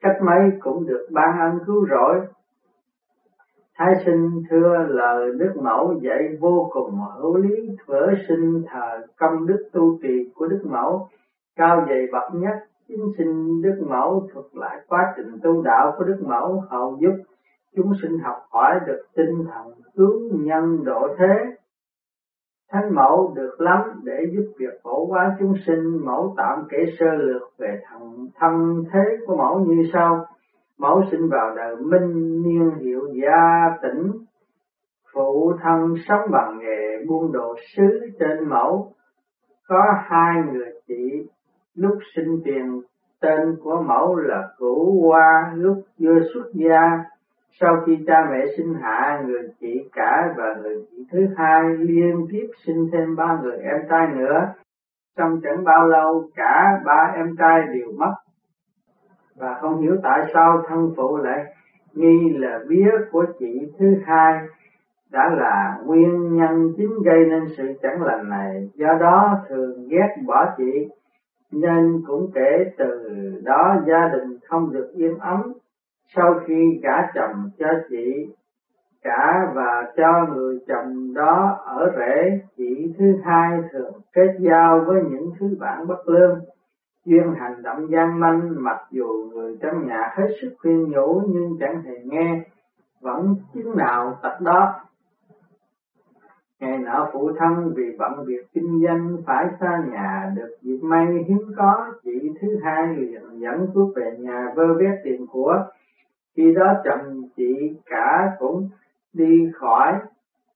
cách 0.00 0.16
mấy 0.22 0.50
cũng 0.60 0.86
được 0.86 1.06
ban 1.12 1.40
ân 1.40 1.58
cứu 1.66 1.86
rỗi. 1.90 2.20
Thái 3.74 3.94
sinh 4.04 4.42
thưa 4.50 4.86
lời 4.88 5.30
Đức 5.38 5.52
Mẫu 5.62 5.94
dạy 6.02 6.36
vô 6.40 6.70
cùng 6.72 6.98
hữu 7.18 7.36
lý 7.36 7.68
vỡ 7.86 8.10
sinh 8.28 8.62
thờ 8.66 9.06
công 9.18 9.46
đức 9.46 9.68
tu 9.72 9.98
trì 10.02 10.30
của 10.34 10.46
Đức 10.46 10.60
Mẫu. 10.64 11.08
Cao 11.56 11.86
dày 11.88 12.06
bậc 12.12 12.34
nhất 12.34 12.54
chính 12.88 13.12
sinh 13.18 13.62
Đức 13.62 13.86
Mẫu 13.88 14.28
thuật 14.32 14.46
lại 14.52 14.78
quá 14.88 15.14
trình 15.16 15.38
tu 15.42 15.62
đạo 15.62 15.94
của 15.98 16.04
Đức 16.04 16.18
Mẫu 16.26 16.62
hậu 16.68 16.96
giúp 17.00 17.14
chúng 17.76 17.92
sinh 18.02 18.18
học 18.18 18.36
hỏi 18.50 18.80
được 18.86 19.02
tinh 19.14 19.44
thần 19.52 19.72
cứu 19.96 20.20
nhân 20.32 20.84
độ 20.84 21.08
thế. 21.18 21.56
Thánh 22.72 22.94
mẫu 22.94 23.32
được 23.36 23.60
lắm 23.60 23.80
để 24.04 24.26
giúp 24.32 24.52
việc 24.58 24.80
phổ 24.82 25.06
hóa 25.06 25.36
chúng 25.38 25.54
sinh, 25.66 26.04
mẫu 26.04 26.34
tạm 26.36 26.64
kể 26.68 26.78
sơ 26.98 27.06
lược 27.06 27.42
về 27.58 27.80
thần 27.88 28.28
thân 28.38 28.84
thế 28.92 29.00
của 29.26 29.36
mẫu 29.36 29.58
như 29.58 29.82
sau. 29.92 30.26
Mẫu 30.78 31.02
sinh 31.10 31.28
vào 31.28 31.54
đời 31.56 31.76
minh 31.76 32.42
niên 32.42 32.70
hiệu 32.80 33.00
gia 33.14 33.76
tỉnh, 33.82 34.12
phụ 35.14 35.52
thân 35.62 35.94
sống 36.08 36.30
bằng 36.30 36.58
nghề 36.58 37.04
buôn 37.08 37.32
đồ 37.32 37.56
sứ 37.76 38.00
trên 38.20 38.48
mẫu. 38.48 38.92
Có 39.68 39.82
hai 40.04 40.42
người 40.52 40.72
chị 40.88 41.28
lúc 41.74 41.98
sinh 42.16 42.40
tiền 42.44 42.80
tên 43.20 43.56
của 43.62 43.82
mẫu 43.86 44.16
là 44.16 44.48
cửu 44.58 45.02
hoa 45.02 45.52
lúc 45.54 45.76
vừa 45.98 46.18
xuất 46.34 46.50
gia 46.54 47.04
sau 47.52 47.76
khi 47.86 47.98
cha 48.06 48.28
mẹ 48.30 48.46
sinh 48.56 48.74
hạ, 48.82 49.22
người 49.26 49.42
chị 49.60 49.88
cả 49.92 50.34
và 50.36 50.54
người 50.62 50.76
chị 50.90 51.06
thứ 51.12 51.26
hai 51.36 51.62
liên 51.78 52.26
tiếp 52.30 52.46
sinh 52.66 52.88
thêm 52.92 53.16
ba 53.16 53.38
người 53.42 53.58
em 53.58 53.80
trai 53.88 54.06
nữa. 54.16 54.48
Trong 55.16 55.40
chẳng 55.42 55.64
bao 55.64 55.88
lâu, 55.88 56.30
cả 56.34 56.80
ba 56.84 57.12
em 57.16 57.36
trai 57.38 57.60
đều 57.74 57.92
mất. 57.96 58.12
Và 59.36 59.58
không 59.60 59.80
hiểu 59.80 59.96
tại 60.02 60.30
sao 60.34 60.62
thân 60.68 60.92
phụ 60.96 61.16
lại 61.16 61.44
nghi 61.94 62.30
là 62.38 62.60
vía 62.68 62.90
của 63.12 63.24
chị 63.38 63.72
thứ 63.78 63.86
hai 64.04 64.38
đã 65.10 65.30
là 65.38 65.78
nguyên 65.84 66.36
nhân 66.36 66.72
chính 66.76 67.02
gây 67.04 67.24
nên 67.24 67.44
sự 67.56 67.72
chẳng 67.82 68.02
lành 68.02 68.28
này. 68.28 68.68
Do 68.74 68.94
đó 69.00 69.36
thường 69.48 69.88
ghét 69.88 70.16
bỏ 70.26 70.54
chị, 70.56 70.88
nên 71.52 72.02
cũng 72.06 72.30
kể 72.34 72.64
từ 72.78 73.00
đó 73.44 73.76
gia 73.86 74.08
đình 74.08 74.38
không 74.48 74.72
được 74.72 74.90
yên 74.94 75.18
ấm 75.18 75.52
sau 76.16 76.34
khi 76.46 76.80
gả 76.82 77.06
chồng 77.14 77.50
cho 77.58 77.68
chị 77.90 78.26
cả 79.02 79.52
và 79.54 79.92
cho 79.96 80.26
người 80.34 80.58
chồng 80.68 81.14
đó 81.14 81.58
ở 81.64 81.92
rể, 81.96 82.40
chị 82.56 82.94
thứ 82.98 83.16
hai 83.24 83.58
thường 83.72 83.92
kết 84.12 84.36
giao 84.38 84.84
với 84.86 85.02
những 85.10 85.30
thứ 85.38 85.56
bạn 85.60 85.86
bất 85.86 86.08
lương. 86.08 86.40
Chuyên 87.06 87.34
hành 87.36 87.62
động 87.62 87.90
gian 87.90 88.20
manh, 88.20 88.52
mặc 88.56 88.78
dù 88.90 89.30
người 89.32 89.56
trong 89.62 89.86
nhà 89.86 90.12
hết 90.16 90.28
sức 90.42 90.54
khuyên 90.62 90.90
nhủ, 90.90 91.22
nhưng 91.28 91.56
chẳng 91.60 91.82
hề 91.82 91.94
nghe, 92.04 92.40
vẫn 93.00 93.36
chứng 93.54 93.76
nào 93.76 94.18
tật 94.22 94.40
đó. 94.40 94.74
Ngày 96.60 96.78
nọ 96.78 97.10
phụ 97.12 97.30
thân 97.38 97.72
vì 97.76 97.96
bận 97.98 98.24
việc 98.26 98.46
kinh 98.52 98.82
doanh 98.84 99.16
phải 99.26 99.46
xa 99.60 99.82
nhà, 99.90 100.32
được 100.36 100.56
dịp 100.62 100.78
may 100.82 101.06
hiếm 101.28 101.38
có, 101.56 101.92
chị 102.02 102.30
thứ 102.40 102.48
hai 102.62 102.96
liền 102.96 103.22
dẫn 103.40 103.66
thuốc 103.74 103.96
về 103.96 104.16
nhà 104.18 104.52
vơ 104.54 104.74
vét 104.74 104.98
tiền 105.04 105.26
của 105.26 105.64
khi 106.36 106.54
đó 106.54 106.74
chồng 106.84 107.22
chị 107.36 107.76
cả 107.86 108.32
cũng 108.38 108.68
đi 109.12 109.50
khỏi. 109.54 109.94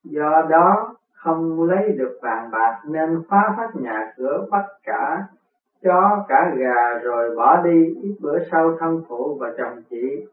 Do 0.04 0.42
đó 0.50 0.94
không 1.12 1.62
lấy 1.62 1.92
được 1.98 2.18
vàng 2.22 2.50
bạc 2.50 2.80
nên 2.86 3.22
phá 3.28 3.54
hết 3.56 3.68
nhà 3.74 4.12
cửa 4.16 4.46
bắt 4.50 4.64
cả 4.84 5.22
chó, 5.82 6.24
cả 6.28 6.54
gà 6.56 6.98
rồi 7.02 7.36
bỏ 7.36 7.62
đi. 7.62 7.94
Ít 8.02 8.16
bữa 8.20 8.38
sau 8.50 8.76
thân 8.80 9.02
phụ 9.08 9.36
và 9.40 9.52
chồng 9.58 9.82
chị 9.90 10.26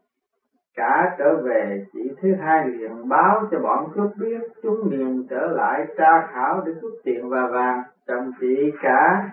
cả 0.74 1.14
trở 1.18 1.36
về. 1.36 1.86
Chị 1.92 2.12
thứ 2.22 2.34
hai 2.34 2.68
liền 2.68 3.08
báo 3.08 3.48
cho 3.50 3.58
bọn 3.58 3.88
cướp 3.94 4.10
biết 4.16 4.40
chúng 4.62 4.90
liền 4.90 5.26
trở 5.30 5.46
lại 5.46 5.86
tra 5.98 6.26
khảo 6.32 6.62
để 6.66 6.72
cướp 6.82 6.92
tiền 7.04 7.28
và 7.28 7.46
vàng. 7.46 7.82
Chồng 8.06 8.32
chị 8.40 8.72
cả 8.82 9.30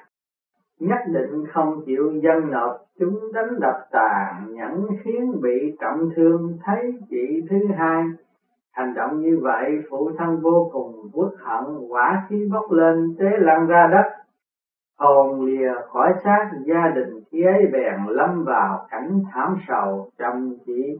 nhất 0.79 0.99
định 1.07 1.45
không 1.53 1.81
chịu 1.85 2.11
dân 2.23 2.51
nộp, 2.51 2.77
chúng 2.99 3.19
đánh 3.33 3.59
đập 3.59 3.75
tàn 3.91 4.53
nhẫn 4.53 4.87
khiến 5.03 5.41
bị 5.41 5.77
trọng 5.79 6.09
thương 6.15 6.57
thấy 6.65 6.93
chị 7.09 7.41
thứ 7.49 7.57
hai. 7.77 8.03
Hành 8.71 8.93
động 8.93 9.21
như 9.21 9.39
vậy, 9.41 9.83
phụ 9.89 10.11
thân 10.17 10.39
vô 10.41 10.69
cùng 10.73 11.09
uất 11.13 11.31
hận, 11.39 11.77
quả 11.89 12.25
khí 12.29 12.49
bốc 12.51 12.71
lên, 12.71 13.15
tế 13.19 13.29
lăn 13.39 13.67
ra 13.67 13.87
đất. 13.91 14.05
Hồn 14.99 15.45
lìa 15.45 15.73
khỏi 15.87 16.13
xác, 16.23 16.51
gia 16.65 16.91
đình 16.95 17.19
khi 17.31 17.43
ấy 17.43 17.67
bèn 17.71 17.95
lâm 18.07 18.43
vào 18.43 18.87
cảnh 18.91 19.21
thảm 19.33 19.57
sầu, 19.67 20.09
chồng 20.17 20.53
chị 20.65 20.97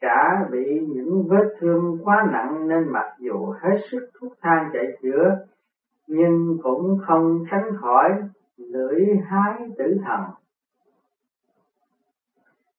cả 0.00 0.46
bị 0.50 0.86
những 0.88 1.28
vết 1.28 1.54
thương 1.60 1.98
quá 2.04 2.28
nặng 2.32 2.68
nên 2.68 2.88
mặc 2.92 3.14
dù 3.18 3.54
hết 3.60 3.78
sức 3.90 4.10
thuốc 4.20 4.32
thang 4.42 4.70
chạy 4.72 4.86
chữa, 5.02 5.36
nhưng 6.06 6.56
cũng 6.62 6.98
không 7.06 7.44
tránh 7.50 7.76
khỏi 7.80 8.10
lưỡi 8.58 9.06
hái 9.26 9.68
tử 9.78 9.96
thần. 10.06 10.20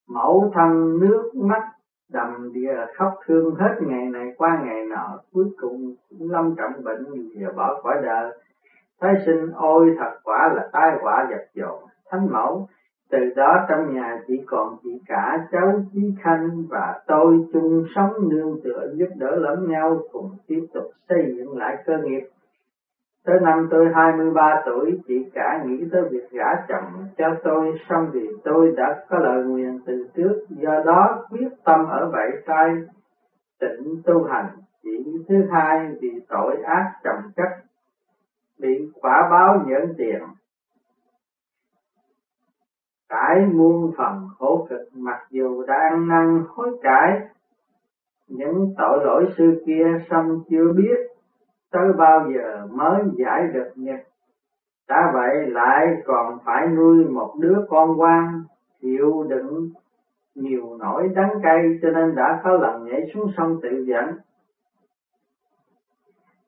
Mẫu 0.08 0.50
thân 0.54 0.98
nước 1.00 1.30
mắt 1.34 1.68
đầm 2.12 2.52
đìa 2.52 2.86
khóc 2.94 3.14
thương 3.26 3.54
hết 3.54 3.74
ngày 3.80 4.06
này 4.06 4.32
qua 4.36 4.60
ngày 4.64 4.86
nọ. 4.86 5.18
Cuối 5.32 5.44
cùng 5.56 5.94
cũng 6.08 6.30
lâm 6.30 6.54
trọng 6.56 6.84
bệnh 6.84 7.04
và 7.40 7.52
bỏ 7.56 7.80
khỏi 7.82 7.96
đời 8.02 8.32
thái 9.00 9.14
sinh, 9.26 9.50
ôi 9.54 9.96
thật 9.98 10.10
quả 10.24 10.52
là 10.56 10.68
tai 10.72 10.98
họa 11.02 11.26
dập 11.30 11.40
dồn. 11.54 11.84
Thánh 12.10 12.28
mẫu, 12.30 12.68
từ 13.10 13.18
đó 13.36 13.66
trong 13.68 13.94
nhà 13.94 14.18
chỉ 14.26 14.34
còn 14.46 14.76
chị 14.82 15.00
cả 15.06 15.46
cháu 15.52 15.82
Chí 15.92 16.14
Khanh 16.22 16.64
và 16.68 17.00
tôi 17.06 17.44
chung 17.52 17.84
sống 17.94 18.28
nương 18.28 18.60
tựa 18.64 18.92
giúp 18.94 19.08
đỡ 19.16 19.36
lẫn 19.36 19.70
nhau 19.70 20.00
cùng 20.12 20.30
tiếp 20.46 20.66
tục 20.74 20.84
xây 21.08 21.34
dựng 21.36 21.58
lại 21.58 21.76
cơ 21.86 21.98
nghiệp. 22.04 22.28
Tới 23.24 23.36
năm 23.42 23.68
tôi 23.70 23.86
23 23.94 24.62
tuổi, 24.66 25.00
chị 25.08 25.30
cả 25.34 25.64
nghĩ 25.66 25.84
tới 25.92 26.02
việc 26.10 26.30
gả 26.30 26.54
chồng 26.68 27.04
cho 27.18 27.26
tôi, 27.42 27.78
xong 27.88 28.10
vì 28.12 28.28
tôi 28.44 28.72
đã 28.76 29.04
có 29.08 29.18
lời 29.18 29.44
nguyện 29.44 29.78
từ 29.86 30.06
trước, 30.14 30.44
do 30.48 30.82
đó 30.86 31.26
quyết 31.30 31.48
tâm 31.64 31.86
ở 31.86 32.10
vậy 32.12 32.30
trai 32.46 32.68
tịnh 33.60 34.02
tu 34.04 34.24
hành. 34.24 34.46
Chị 34.82 35.04
thứ 35.28 35.34
hai 35.52 35.88
vì 36.00 36.20
tội 36.28 36.56
ác 36.62 36.92
chồng 37.04 37.30
chất, 37.36 37.48
bị 38.58 38.90
quả 39.00 39.28
báo 39.30 39.64
nhẫn 39.66 39.94
tiền. 39.98 40.20
Cải 43.08 43.46
muôn 43.46 43.92
phần 43.98 44.28
khổ 44.38 44.66
cực 44.70 44.88
mặc 44.92 45.26
dù 45.30 45.64
đã 45.66 45.74
ăn 45.90 46.08
năn 46.08 46.44
hối 46.48 46.70
cải, 46.82 47.20
những 48.28 48.74
tội 48.78 49.04
lỗi 49.04 49.24
xưa 49.38 49.52
kia 49.66 49.86
xong 50.10 50.40
chưa 50.50 50.72
biết 50.76 51.09
tới 51.72 51.92
bao 51.98 52.30
giờ 52.34 52.66
mới 52.70 53.02
giải 53.16 53.42
được 53.52 53.72
nghiệp 53.74 53.98
đã 54.88 55.10
vậy 55.14 55.50
lại 55.50 55.86
còn 56.06 56.38
phải 56.44 56.66
nuôi 56.66 57.04
một 57.04 57.34
đứa 57.40 57.56
con 57.68 58.00
quan 58.00 58.42
chịu 58.80 59.26
đựng 59.28 59.70
nhiều 60.34 60.76
nỗi 60.80 61.08
đắng 61.14 61.30
cay, 61.42 61.78
cho 61.82 61.90
nên 61.90 62.14
đã 62.14 62.40
có 62.44 62.50
lần 62.50 62.84
nhảy 62.84 63.00
xuống 63.14 63.30
sông 63.36 63.60
tự 63.62 63.84
dẫn. 63.86 64.06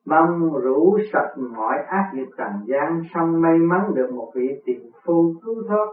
Mong 0.05 0.53
rủ 0.63 0.97
sạch 1.13 1.33
mọi 1.37 1.77
ác 1.87 2.11
nghiệp 2.13 2.27
trần 2.37 2.51
gian 2.65 3.03
xong 3.13 3.41
may 3.41 3.57
mắn 3.57 3.93
được 3.95 4.13
một 4.13 4.31
vị 4.35 4.61
tiền 4.65 4.89
phu 5.03 5.33
cứu 5.45 5.55
thoát, 5.67 5.87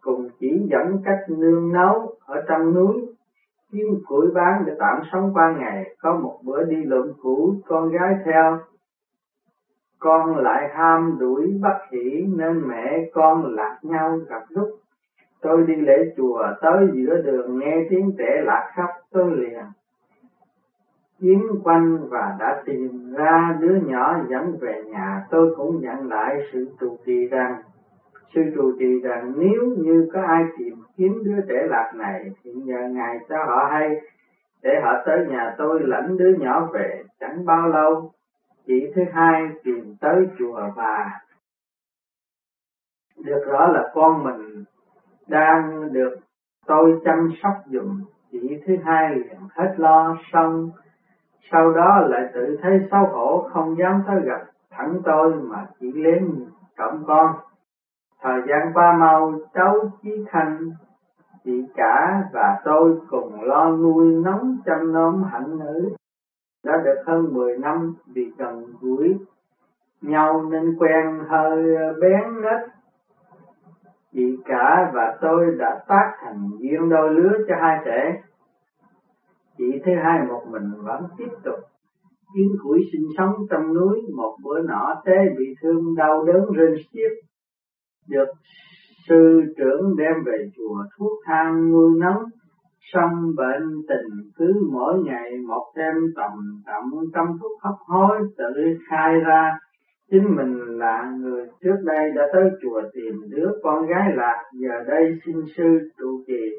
cùng 0.00 0.28
chỉ 0.40 0.66
dẫn 0.70 1.02
cách 1.04 1.24
nương 1.28 1.72
nấu 1.72 2.14
ở 2.26 2.42
trong 2.48 2.74
núi 2.74 3.14
kiếm 3.72 3.86
củi 4.06 4.30
bán 4.34 4.62
để 4.66 4.72
tạm 4.78 5.02
sống 5.12 5.30
qua 5.34 5.54
ngày, 5.58 5.94
có 6.02 6.18
một 6.22 6.38
bữa 6.44 6.64
đi 6.64 6.76
lượm 6.76 7.06
cũ 7.22 7.54
con 7.66 7.90
gái 7.90 8.14
theo. 8.24 8.58
Con 9.98 10.36
lại 10.36 10.68
ham 10.74 11.16
đuổi 11.18 11.58
bắt 11.62 11.76
hỷ, 11.92 12.26
nên 12.36 12.68
mẹ 12.68 12.98
con 13.14 13.54
lạc 13.54 13.78
nhau 13.82 14.18
gặp 14.28 14.42
lúc. 14.48 14.68
Tôi 15.40 15.64
đi 15.66 15.76
lễ 15.76 16.14
chùa, 16.16 16.46
tới 16.60 16.88
giữa 16.92 17.22
đường 17.24 17.58
nghe 17.58 17.76
tiếng 17.90 18.10
trẻ 18.18 18.42
lạc 18.44 18.72
khóc 18.76 18.90
tôi 19.10 19.36
liền 19.36 19.64
yến 21.20 21.40
quanh 21.62 21.98
và 22.10 22.36
đã 22.38 22.62
tìm 22.66 23.12
ra 23.16 23.56
đứa 23.60 23.74
nhỏ 23.86 24.16
dẫn 24.30 24.56
về 24.60 24.82
nhà. 24.86 25.22
Tôi 25.30 25.54
cũng 25.56 25.80
nhận 25.80 26.08
lại 26.08 26.36
sự 26.52 26.68
trụ 26.80 26.96
trì 27.06 27.26
rằng 27.26 27.62
sư 28.34 28.40
trụ 28.54 28.72
trì 28.78 29.00
rằng 29.00 29.32
nếu 29.36 29.62
như 29.76 30.08
có 30.12 30.22
ai 30.22 30.44
tìm 30.58 30.69
kiếm 31.00 31.22
đứa 31.24 31.42
trẻ 31.48 31.66
lạc 31.68 31.92
này 31.94 32.30
thì 32.42 32.52
nhờ 32.52 32.88
ngài 32.90 33.18
cho 33.28 33.36
họ 33.44 33.68
hay, 33.70 34.00
để 34.62 34.80
họ 34.82 34.92
tới 35.06 35.26
nhà 35.28 35.54
tôi 35.58 35.80
lãnh 35.82 36.16
đứa 36.16 36.34
nhỏ 36.38 36.68
về 36.72 37.02
chẳng 37.20 37.44
bao 37.44 37.68
lâu. 37.68 38.12
Chị 38.66 38.92
thứ 38.94 39.02
hai 39.12 39.48
tìm 39.64 39.94
tới 40.00 40.28
chùa 40.38 40.60
bà. 40.76 41.20
Được 43.24 43.44
rõ 43.46 43.66
là 43.66 43.90
con 43.94 44.24
mình 44.24 44.64
đang 45.28 45.92
được 45.92 46.16
tôi 46.66 47.00
chăm 47.04 47.30
sóc 47.42 47.54
dùm. 47.66 48.04
Chị 48.30 48.62
thứ 48.66 48.76
hai 48.84 49.14
liền 49.14 49.38
hết 49.50 49.74
lo 49.76 50.16
xong. 50.32 50.70
Sau 51.50 51.72
đó 51.72 52.00
lại 52.08 52.24
tự 52.34 52.58
thấy 52.62 52.80
xấu 52.90 53.06
hổ, 53.06 53.48
không 53.52 53.78
dám 53.78 54.02
tới 54.06 54.20
gặp 54.24 54.40
thẳng 54.70 55.00
tôi 55.04 55.34
mà 55.34 55.66
chỉ 55.80 55.92
lén 55.92 56.44
cổng 56.76 57.04
con. 57.06 57.36
Thời 58.22 58.40
gian 58.48 58.72
qua 58.74 58.96
mau, 59.00 59.32
cháu 59.54 59.74
chí 60.02 60.24
thanh 60.30 60.70
chị 61.44 61.64
cả 61.74 62.22
và 62.32 62.60
tôi 62.64 62.98
cùng 63.08 63.42
lo 63.42 63.70
nuôi 63.70 64.14
nấng 64.24 64.56
chăm 64.66 64.92
nom 64.92 65.24
hạnh 65.32 65.58
nữ 65.58 65.90
đã 66.64 66.72
được 66.84 67.02
hơn 67.06 67.34
10 67.34 67.58
năm 67.58 67.94
vì 68.06 68.30
gần 68.38 68.66
gũi 68.80 69.18
nhau 70.00 70.42
nên 70.50 70.76
quen 70.78 71.20
hơi 71.28 71.64
bén 72.00 72.42
nết 72.42 72.70
chị 74.12 74.36
cả 74.44 74.90
và 74.94 75.18
tôi 75.20 75.54
đã 75.58 75.84
tác 75.88 76.12
thành 76.20 76.50
duyên 76.58 76.88
đôi 76.88 77.14
lứa 77.14 77.32
cho 77.48 77.54
hai 77.60 77.78
trẻ. 77.84 78.22
Chị 79.58 79.64
thứ 79.84 79.92
hai 80.02 80.18
một 80.28 80.42
mình 80.50 80.72
vẫn 80.82 81.02
tiếp 81.18 81.30
tục 81.44 81.58
kiếm 82.34 82.48
củi 82.62 82.80
sinh 82.92 83.08
sống 83.18 83.34
trong 83.50 83.74
núi. 83.74 84.00
Một 84.16 84.36
bữa 84.44 84.62
nọ, 84.62 85.02
tế 85.04 85.16
bị 85.38 85.44
thương 85.62 85.94
đau 85.96 86.24
đớn 86.24 86.52
rên 86.56 86.74
xiết. 86.92 87.12
Được 88.08 88.28
sư 89.10 89.42
trưởng 89.56 89.96
đem 89.96 90.14
về 90.26 90.50
chùa 90.56 90.84
thuốc 90.98 91.12
thang 91.26 91.70
nuôi 91.72 91.90
nấng 92.00 92.24
Xong 92.92 93.34
bệnh 93.36 93.82
tình 93.88 94.30
cứ 94.36 94.68
mỗi 94.72 94.94
ngày 95.04 95.30
một 95.48 95.72
thêm 95.76 95.94
tầm 96.16 96.62
tầm 96.66 96.84
trăm 97.14 97.26
thuốc 97.40 97.62
hấp 97.62 97.74
hối 97.86 98.18
tự 98.38 98.78
khai 98.88 99.14
ra. 99.20 99.58
Chính 100.10 100.36
mình 100.36 100.78
là 100.78 101.12
người 101.20 101.46
trước 101.62 101.76
đây 101.84 102.10
đã 102.14 102.22
tới 102.32 102.50
chùa 102.62 102.82
tìm 102.92 103.14
đứa 103.28 103.50
con 103.62 103.86
gái 103.86 104.12
lạc 104.14 104.42
giờ 104.52 104.84
đây 104.86 105.18
xin 105.26 105.36
sư 105.56 105.78
trụ 105.98 106.24
trì, 106.26 106.50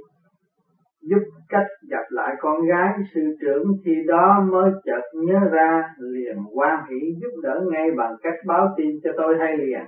giúp 1.01 1.23
cách 1.49 1.67
gặp 1.89 2.05
lại 2.09 2.35
con 2.39 2.65
gái. 2.65 2.93
Sư 3.13 3.21
trưởng 3.41 3.63
khi 3.85 3.95
đó 4.07 4.45
mới 4.51 4.71
chợt 4.85 5.01
nhớ 5.13 5.39
ra, 5.51 5.83
liền 5.99 6.37
quan 6.53 6.83
hỷ 6.89 7.15
giúp 7.21 7.41
đỡ 7.43 7.61
ngay 7.71 7.91
bằng 7.97 8.15
cách 8.23 8.39
báo 8.47 8.73
tin 8.77 8.99
cho 9.03 9.09
tôi 9.17 9.37
hay 9.39 9.57
liền 9.57 9.81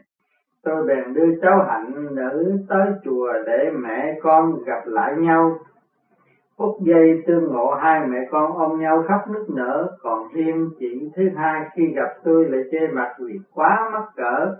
tôi 0.64 0.86
bèn 0.88 1.14
đưa 1.14 1.36
cháu 1.42 1.66
hạnh 1.68 2.16
nữ 2.16 2.58
tới 2.70 2.88
chùa 3.04 3.34
để 3.46 3.72
mẹ 3.74 4.20
con 4.22 4.64
gặp 4.66 4.82
lại 4.86 5.14
nhau. 5.18 5.58
Phút 6.58 6.76
giây 6.82 7.24
tương 7.28 7.54
ngộ 7.54 7.74
hai 7.74 8.08
mẹ 8.08 8.18
con 8.32 8.58
ôm 8.58 8.80
nhau 8.80 9.04
khóc 9.08 9.22
nức 9.32 9.50
nở. 9.50 9.98
Còn 10.02 10.28
riêng 10.34 10.70
chị 10.80 11.10
thứ 11.16 11.24
hai 11.36 11.62
khi 11.76 11.84
gặp 11.96 12.10
tôi 12.24 12.46
lại 12.50 12.62
chê 12.72 12.88
mặt 12.88 13.14
vì 13.20 13.40
quá 13.54 13.90
mắc 13.94 14.06
cỡ 14.16 14.56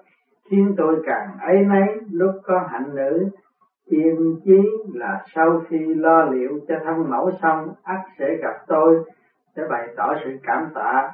khiến 0.50 0.74
tôi 0.78 1.02
càng 1.06 1.28
ấy 1.42 1.66
nấy. 1.66 1.88
Lúc 2.12 2.32
có 2.44 2.68
hạnh 2.72 2.96
nữ 2.96 3.30
Yên 3.86 4.36
chí 4.46 4.62
là 4.94 5.26
sau 5.36 5.62
khi 5.68 5.94
lo 5.94 6.24
liệu 6.24 6.60
cho 6.68 6.76
thân 6.84 7.10
mẫu 7.10 7.32
xong, 7.42 7.74
ắt 7.84 8.00
sẽ 8.20 8.36
gặp 8.42 8.54
tôi 8.68 9.04
để 9.56 9.64
bày 9.70 9.88
tỏ 9.98 10.14
sự 10.24 10.32
cảm 10.44 10.70
tạ. 10.76 11.12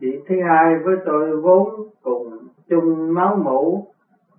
Chị 0.00 0.18
thứ 0.28 0.34
hai 0.48 0.74
với 0.84 0.96
tôi 1.06 1.40
vốn 1.40 1.68
cùng 2.02 2.38
chung 2.68 3.14
máu 3.14 3.36
mủ, 3.36 3.86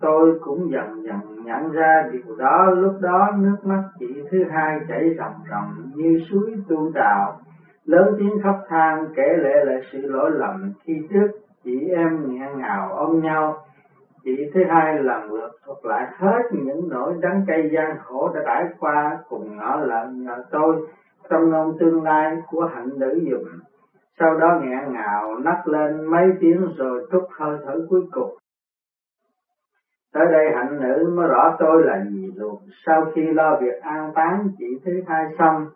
tôi 0.00 0.38
cũng 0.40 0.70
dần 0.70 1.02
dần 1.02 1.44
nhận 1.44 1.72
ra 1.72 2.08
điều 2.12 2.36
đó. 2.36 2.64
Lúc 2.64 2.92
đó 3.00 3.30
nước 3.38 3.56
mắt 3.64 3.82
chị 3.98 4.22
thứ 4.30 4.44
hai 4.50 4.80
chảy 4.88 5.14
ròng 5.18 5.34
ròng 5.50 5.90
như 5.94 6.20
suối 6.30 6.56
tu 6.68 6.90
đạo 6.94 7.40
lớn 7.84 8.14
tiếng 8.18 8.42
khóc 8.42 8.56
than 8.68 9.06
kể 9.16 9.36
lệ 9.42 9.64
lại 9.64 9.80
sự 9.92 9.98
lỗi 9.98 10.30
lầm 10.30 10.72
khi 10.84 10.92
trước 11.10 11.28
chị 11.64 11.88
em 11.88 12.24
nghẹn 12.28 12.58
ngào 12.58 12.92
ôm 12.92 13.20
nhau, 13.20 13.56
Chị 14.24 14.50
thứ 14.54 14.60
hai 14.68 14.98
lần 14.98 15.32
lượt 15.32 15.50
thuật 15.66 15.78
lại 15.82 16.06
hết 16.18 16.42
những 16.52 16.88
nỗi 16.88 17.14
đắng 17.20 17.44
cay 17.46 17.70
gian 17.72 17.96
khổ 18.04 18.30
đã 18.34 18.40
trải 18.46 18.64
qua 18.78 19.18
cùng 19.28 19.56
ngỡ 19.56 19.84
lợn 19.86 20.24
nhờ 20.24 20.44
tôi, 20.50 20.88
trong 21.30 21.50
nông 21.50 21.78
tương 21.78 22.02
lai 22.02 22.36
của 22.46 22.64
hạnh 22.74 22.90
nữ 22.98 23.20
dùng. 23.30 23.44
Sau 24.18 24.38
đó 24.38 24.60
nghẹn 24.62 24.92
ngào 24.92 25.38
nấc 25.38 25.68
lên 25.68 26.04
mấy 26.04 26.32
tiếng 26.40 26.66
rồi 26.76 27.06
trút 27.12 27.22
hơi 27.38 27.58
thở 27.66 27.86
cuối 27.88 28.02
cùng. 28.12 28.36
Tới 30.12 30.26
đây 30.32 30.46
hạnh 30.54 30.80
nữ 30.80 31.12
mới 31.16 31.28
rõ 31.28 31.56
tôi 31.58 31.82
là 31.84 32.04
gì 32.10 32.30
luôn. 32.36 32.56
Sau 32.86 33.06
khi 33.14 33.22
lo 33.32 33.58
việc 33.60 33.82
an 33.82 34.12
táng 34.14 34.48
chị 34.58 34.66
thứ 34.84 34.92
hai 35.06 35.24
xong, 35.38 35.66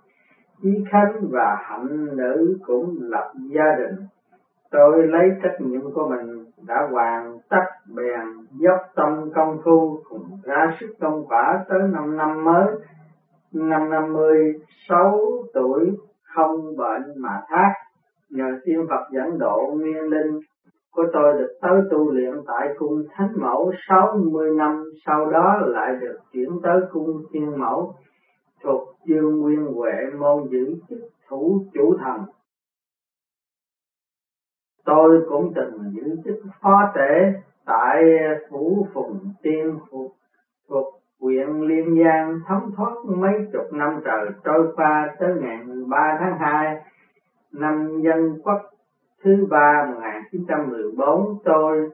Chí 0.62 0.84
Khánh 0.90 1.12
và 1.30 1.56
hạnh 1.60 2.16
nữ 2.16 2.58
cũng 2.66 2.96
lập 3.00 3.32
gia 3.48 3.74
đình. 3.78 4.06
Tôi 4.70 5.06
lấy 5.06 5.30
trách 5.42 5.60
nhiệm 5.60 5.92
của 5.94 6.08
mình 6.08 6.44
đã 6.66 6.88
hoàn 6.90 7.38
tất 7.48 7.64
bèn 7.94 8.22
dốc 8.52 8.80
tâm 8.94 9.30
công 9.34 9.58
phu 9.64 9.98
cùng 10.08 10.38
ra 10.44 10.76
sức 10.80 10.94
công 11.00 11.26
quả 11.28 11.64
tới 11.68 11.80
năm 11.92 12.16
năm 12.16 12.44
mới 12.44 12.66
năm 13.52 13.90
năm 13.90 14.12
mươi 14.12 14.54
sáu 14.88 15.20
tuổi 15.54 15.90
không 16.22 16.76
bệnh 16.76 17.12
mà 17.16 17.40
thác 17.48 17.72
nhờ 18.30 18.58
tiên 18.64 18.86
Phật 18.90 19.10
dẫn 19.10 19.38
độ 19.38 19.74
nguyên 19.76 20.00
linh 20.00 20.40
của 20.94 21.04
tôi 21.12 21.32
được 21.38 21.58
tới 21.60 21.80
tu 21.90 22.10
luyện 22.10 22.32
tại 22.46 22.68
cung 22.78 23.02
Thánh 23.12 23.32
Mẫu. 23.36 23.72
Sáu 23.88 24.18
mươi 24.32 24.50
năm 24.56 24.84
sau 25.06 25.30
đó 25.30 25.56
lại 25.60 25.96
được 26.00 26.18
chuyển 26.32 26.48
tới 26.62 26.80
cung 26.92 27.22
Thiên 27.32 27.58
Mẫu 27.58 27.94
thuộc 28.62 28.88
Dương 29.04 29.40
Nguyên 29.40 29.66
Huệ 29.74 29.92
môn 30.18 30.48
giữ 30.50 30.74
chức 30.88 30.98
thủ 31.28 31.64
chủ 31.74 31.96
thần. 32.04 32.20
Tôi 34.84 35.24
cũng 35.28 35.52
từng 35.54 35.92
giữ 35.94 36.16
chức 36.24 36.36
phó 36.62 36.92
tể 36.94 37.32
tại 37.66 38.02
phủ 38.50 38.86
phùng 38.94 39.18
tiên 39.42 39.78
thuộc, 39.90 40.12
thuộc 40.68 40.94
huyện 41.20 41.48
liên 41.60 42.04
Giang 42.04 42.38
thấm 42.46 42.60
thoát 42.76 42.94
mấy 43.04 43.32
chục 43.52 43.72
năm 43.72 44.00
trời 44.04 44.30
trôi 44.44 44.72
qua 44.76 45.14
tới 45.18 45.34
ngày 45.40 45.56
13 45.64 46.16
tháng 46.20 46.38
2 46.38 46.76
năm 47.52 48.00
dân 48.02 48.38
quốc 48.44 48.60
thứ 49.24 49.46
ba 49.50 49.86
1914 49.94 51.38
tôi 51.44 51.90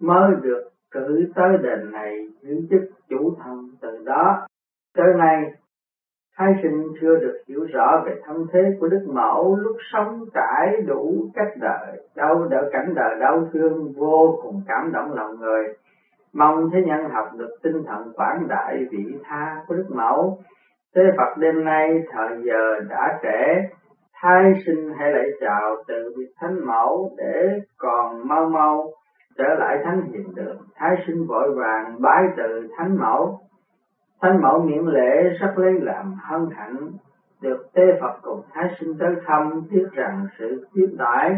mới 0.00 0.32
được 0.42 0.70
cử 0.90 1.32
tới 1.34 1.58
đền 1.62 1.92
này 1.92 2.28
giữ 2.42 2.66
chức 2.70 2.80
chủ 3.08 3.34
thần 3.44 3.70
từ 3.80 4.02
đó 4.04 4.46
tới 4.94 5.14
nay 5.18 5.52
Thái 6.38 6.54
sinh 6.62 6.88
chưa 7.00 7.16
được 7.18 7.38
hiểu 7.48 7.66
rõ 7.72 8.02
về 8.06 8.20
thân 8.24 8.46
thế 8.52 8.60
của 8.80 8.88
Đức 8.88 9.06
Mẫu 9.06 9.56
lúc 9.56 9.76
sống 9.92 10.24
trải 10.34 10.82
đủ 10.86 11.30
cách 11.34 11.52
đời, 11.60 12.08
đau 12.16 12.44
đỡ 12.50 12.68
cảnh 12.72 12.94
đời 12.94 13.18
đau 13.20 13.48
thương 13.52 13.92
vô 13.96 14.38
cùng 14.42 14.62
cảm 14.68 14.92
động 14.92 15.14
lòng 15.14 15.40
người. 15.40 15.64
Mong 16.32 16.70
thế 16.72 16.78
nhân 16.86 17.10
học 17.10 17.28
được 17.36 17.50
tinh 17.62 17.82
thần 17.86 18.12
quảng 18.16 18.46
đại 18.48 18.84
vị 18.90 19.04
tha 19.24 19.64
của 19.66 19.74
Đức 19.74 19.86
Mẫu. 19.88 20.38
Thế 20.94 21.02
Phật 21.16 21.38
đêm 21.38 21.64
nay 21.64 22.02
thời 22.12 22.42
giờ 22.42 22.80
đã 22.88 23.18
trễ, 23.22 23.76
Thái 24.26 24.62
sinh 24.66 24.92
hãy 24.98 25.12
lại 25.12 25.26
chào 25.40 25.76
từ 25.88 26.12
vị 26.16 26.24
Thánh 26.40 26.66
Mẫu 26.66 27.10
để 27.16 27.60
còn 27.78 28.28
mau 28.28 28.48
mau 28.48 28.92
trở 29.38 29.54
lại 29.58 29.78
Thánh 29.84 30.02
Hiền 30.02 30.34
Đường. 30.34 30.56
Thái 30.74 30.96
sinh 31.06 31.26
vội 31.26 31.54
vàng 31.54 32.02
bái 32.02 32.24
từ 32.36 32.68
Thánh 32.76 32.96
Mẫu 32.98 33.40
Thánh 34.20 34.42
mẫu 34.42 34.62
miễn 34.62 34.84
lễ 34.86 35.22
rất 35.40 35.52
lấy 35.56 35.72
làm 35.80 36.14
hân 36.22 36.48
hạnh, 36.56 36.76
được 37.40 37.66
tê 37.74 37.82
Phật 38.00 38.18
cùng 38.22 38.40
Thái 38.52 38.64
sinh 38.80 38.94
tới 38.98 39.14
thăm 39.26 39.62
tiếc 39.70 39.86
rằng 39.92 40.26
sự 40.38 40.66
tiếp 40.74 40.86
đãi 40.98 41.36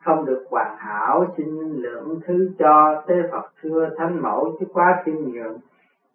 không 0.00 0.24
được 0.24 0.44
hoàn 0.50 0.76
hảo, 0.78 1.26
xin 1.36 1.72
lượng 1.72 2.20
thứ 2.26 2.50
cho 2.58 3.02
tế 3.06 3.14
Phật 3.32 3.52
thưa 3.62 3.88
Thánh 3.98 4.22
mẫu 4.22 4.56
chứ 4.60 4.66
quá 4.72 5.02
khiêm 5.04 5.16
nhường. 5.16 5.58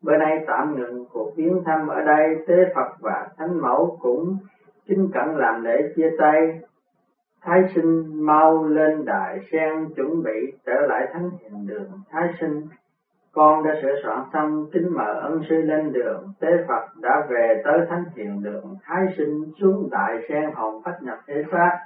Bữa 0.01 0.17
nay 0.17 0.43
tạm 0.47 0.75
ngừng 0.75 1.06
cuộc 1.12 1.32
viếng 1.36 1.63
thăm 1.65 1.88
ở 1.88 2.01
đây, 2.01 2.36
tế 2.47 2.56
Phật 2.75 2.91
và 2.99 3.27
Thánh 3.38 3.62
mẫu 3.62 3.97
cũng 4.01 4.38
kính 4.88 5.10
cẩn 5.13 5.38
làm 5.38 5.63
lễ 5.63 5.82
chia 5.95 6.10
tay. 6.17 6.60
Thái 7.41 7.62
sinh 7.76 8.26
mau 8.26 8.65
lên 8.65 9.06
đại 9.06 9.39
sen 9.52 9.89
chuẩn 9.95 10.23
bị 10.23 10.54
trở 10.65 10.82
lại 10.88 11.08
thánh 11.13 11.30
hiền 11.41 11.67
đường. 11.67 11.89
Thái 12.12 12.28
sinh, 12.39 12.65
con 13.38 13.63
đã 13.63 13.71
sửa 13.82 13.95
soạn 14.04 14.21
xong 14.34 14.65
kính 14.71 14.93
mời 14.95 15.15
ân 15.21 15.41
sư 15.50 15.56
lên 15.56 15.91
đường 15.91 16.23
tế 16.39 16.47
phật 16.67 16.86
đã 17.02 17.28
về 17.30 17.62
tới 17.63 17.80
thánh 17.89 18.04
hiền 18.15 18.43
đường 18.43 18.76
thái 18.84 19.06
sinh 19.17 19.45
xuống 19.60 19.89
đại 19.91 20.17
sen 20.30 20.52
hồng 20.54 20.82
phát 20.86 20.97
nhập 21.02 21.17
thế 21.28 21.43
pháp 21.52 21.78